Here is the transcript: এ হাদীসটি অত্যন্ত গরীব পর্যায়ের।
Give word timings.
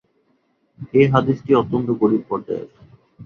এ 0.93 1.03
হাদীসটি 1.13 1.51
অত্যন্ত 1.55 1.87
গরীব 2.01 2.21
পর্যায়ের। 2.29 2.69